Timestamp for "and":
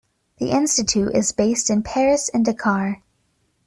2.33-2.43